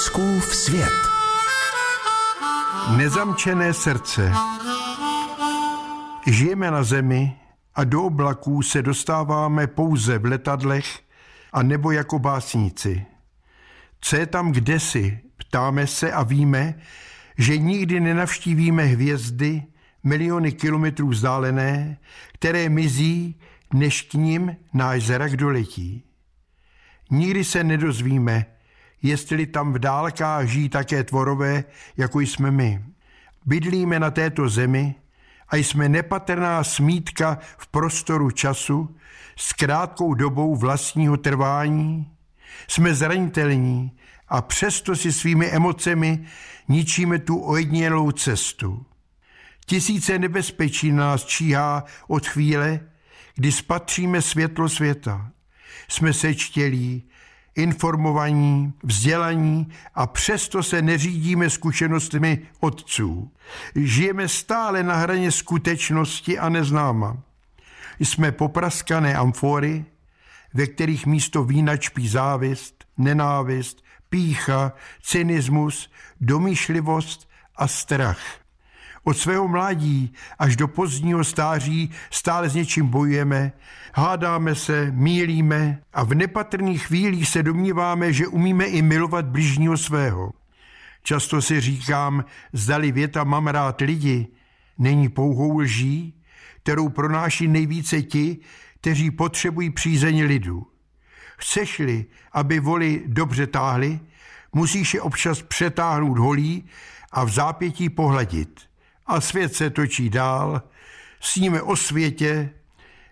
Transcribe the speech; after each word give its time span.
Fouskův 0.00 0.54
svět. 0.54 0.92
Nezamčené 2.96 3.74
srdce. 3.74 4.32
Žijeme 6.26 6.70
na 6.70 6.82
zemi 6.82 7.36
a 7.74 7.84
do 7.84 8.02
oblaků 8.02 8.62
se 8.62 8.82
dostáváme 8.82 9.66
pouze 9.66 10.18
v 10.18 10.24
letadlech 10.24 11.00
a 11.52 11.62
nebo 11.62 11.90
jako 11.90 12.18
básníci. 12.18 13.06
Co 14.00 14.16
je 14.16 14.26
tam 14.26 14.52
kdesi, 14.52 15.20
ptáme 15.36 15.86
se 15.86 16.12
a 16.12 16.22
víme, 16.22 16.74
že 17.38 17.58
nikdy 17.58 18.00
nenavštívíme 18.00 18.84
hvězdy 18.84 19.62
miliony 20.04 20.52
kilometrů 20.52 21.08
vzdálené, 21.08 21.98
které 22.32 22.68
mizí, 22.68 23.40
než 23.72 24.02
k 24.02 24.14
ním 24.14 24.56
náš 24.72 25.02
zrak 25.02 25.36
doletí. 25.36 26.04
Nikdy 27.10 27.44
se 27.44 27.64
nedozvíme, 27.64 28.46
jestli 29.02 29.46
tam 29.46 29.72
v 29.72 29.78
dálkách 29.78 30.46
žijí 30.46 30.68
také 30.68 31.04
tvorové, 31.04 31.64
jako 31.96 32.20
jsme 32.20 32.50
my. 32.50 32.84
Bydlíme 33.46 34.00
na 34.00 34.10
této 34.10 34.48
zemi 34.48 34.94
a 35.48 35.56
jsme 35.56 35.88
nepatrná 35.88 36.64
smítka 36.64 37.38
v 37.58 37.66
prostoru 37.66 38.30
času 38.30 38.96
s 39.36 39.52
krátkou 39.52 40.14
dobou 40.14 40.56
vlastního 40.56 41.16
trvání. 41.16 42.10
Jsme 42.68 42.94
zranitelní 42.94 43.92
a 44.28 44.42
přesto 44.42 44.96
si 44.96 45.12
svými 45.12 45.46
emocemi 45.50 46.26
ničíme 46.68 47.18
tu 47.18 47.44
ojedinělou 47.44 48.10
cestu. 48.10 48.86
Tisíce 49.66 50.18
nebezpečí 50.18 50.92
nás 50.92 51.24
číhá 51.24 51.84
od 52.08 52.26
chvíle, 52.26 52.80
kdy 53.34 53.52
spatříme 53.52 54.22
světlo 54.22 54.68
světa. 54.68 55.30
Jsme 55.88 56.12
sečtělí, 56.12 57.02
informovaní, 57.54 58.72
vzdělaní 58.82 59.68
a 59.94 60.06
přesto 60.06 60.62
se 60.62 60.82
neřídíme 60.82 61.50
zkušenostmi 61.50 62.38
otců. 62.60 63.32
Žijeme 63.74 64.28
stále 64.28 64.82
na 64.82 64.94
hraně 64.94 65.32
skutečnosti 65.32 66.38
a 66.38 66.48
neznáma. 66.48 67.16
Jsme 68.00 68.32
popraskané 68.32 69.14
amfory, 69.14 69.84
ve 70.54 70.66
kterých 70.66 71.06
místo 71.06 71.44
vína 71.44 71.76
čpí 71.76 72.08
závist, 72.08 72.84
nenávist, 72.98 73.82
pícha, 74.08 74.72
cynismus, 75.02 75.90
domýšlivost 76.20 77.28
a 77.56 77.68
strach. 77.68 78.20
Od 79.04 79.18
svého 79.18 79.48
mládí 79.48 80.12
až 80.38 80.56
do 80.56 80.68
pozdního 80.68 81.24
stáří 81.24 81.90
stále 82.10 82.48
s 82.48 82.54
něčím 82.54 82.86
bojujeme, 82.86 83.52
hádáme 83.94 84.54
se, 84.54 84.90
mílíme 84.90 85.82
a 85.92 86.04
v 86.04 86.14
nepatrných 86.14 86.86
chvílích 86.86 87.28
se 87.28 87.42
domníváme, 87.42 88.12
že 88.12 88.26
umíme 88.26 88.64
i 88.64 88.82
milovat 88.82 89.26
bližního 89.26 89.76
svého. 89.76 90.32
Často 91.02 91.42
si 91.42 91.60
říkám, 91.60 92.24
zdali 92.52 92.92
věta 92.92 93.24
mám 93.24 93.46
rád 93.46 93.80
lidi, 93.80 94.28
není 94.78 95.08
pouhou 95.08 95.58
lží, 95.58 96.22
kterou 96.62 96.88
pronáší 96.88 97.48
nejvíce 97.48 98.02
ti, 98.02 98.38
kteří 98.80 99.10
potřebují 99.10 99.70
přízeň 99.70 100.24
lidu. 100.24 100.66
Chceš-li, 101.36 102.06
aby 102.32 102.60
voli 102.60 103.02
dobře 103.06 103.46
táhly, 103.46 104.00
musíš 104.52 104.94
je 104.94 105.00
občas 105.00 105.42
přetáhnout 105.42 106.18
holí 106.18 106.64
a 107.12 107.24
v 107.24 107.28
zápětí 107.28 107.88
pohladit– 107.88 108.60
a 109.10 109.20
svět 109.20 109.54
se 109.54 109.70
točí 109.70 110.10
dál, 110.10 110.62
sníme 111.20 111.62
o 111.62 111.76
světě, 111.76 112.50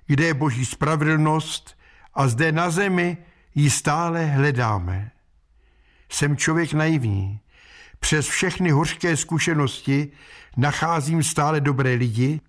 kde 0.07 0.25
je 0.25 0.35
boží 0.35 0.67
spravedlnost 0.67 1.79
a 2.15 2.29
zde 2.29 2.53
na 2.53 2.71
zemi 2.71 3.17
ji 3.55 3.71
stále 3.71 4.27
hledáme. 4.27 5.11
Jsem 6.11 6.37
člověk 6.37 6.73
naivní. 6.73 7.41
Přes 8.01 8.27
všechny 8.27 8.71
hořké 8.71 9.17
zkušenosti 9.17 10.09
nacházím 10.57 11.23
stále 11.23 11.61
dobré 11.61 11.95
lidi 11.95 12.41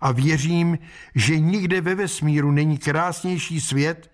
a 0.00 0.12
věřím, 0.12 0.78
že 1.14 1.38
nikde 1.38 1.80
ve 1.80 1.94
vesmíru 1.94 2.50
není 2.50 2.78
krásnější 2.78 3.60
svět, 3.60 4.10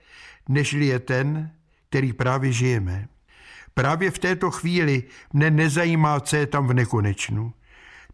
než 0.49 0.73
je 0.73 0.99
ten, 0.99 1.51
který 1.89 2.13
právě 2.13 2.53
žijeme. 2.53 3.09
Právě 3.75 4.11
v 4.11 4.19
této 4.19 4.51
chvíli 4.51 5.03
mne 5.33 5.51
nezajímá, 5.51 6.21
co 6.21 6.37
je 6.37 6.47
tam 6.47 6.67
v 6.67 6.75
nekonečnu. 6.75 7.53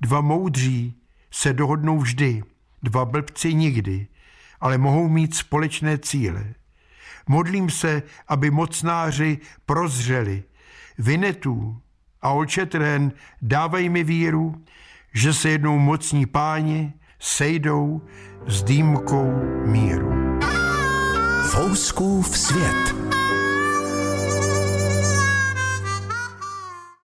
Dva 0.00 0.20
moudří 0.20 0.94
se 1.30 1.52
dohodnou 1.52 1.98
vždy, 1.98 2.42
dva 2.82 3.04
blbci 3.04 3.54
nikdy, 3.54 4.06
ale 4.60 4.78
mohou 4.78 5.08
mít 5.08 5.34
společné 5.34 5.98
cíle. 5.98 6.54
Modlím 7.28 7.70
se, 7.70 8.02
aby 8.28 8.50
mocnáři 8.50 9.38
prozřeli. 9.66 10.42
Vinetů 10.98 11.80
a 12.22 12.30
Olčetren 12.30 13.12
dávají 13.42 13.88
mi 13.88 14.04
víru, 14.04 14.64
že 15.14 15.32
se 15.32 15.50
jednou 15.50 15.78
mocní 15.78 16.26
páni 16.26 16.92
sejdou 17.18 18.02
s 18.46 18.62
dýmkou 18.62 19.32
míru. 19.66 20.12
Fouskův 21.50 22.38
svět. 22.38 23.09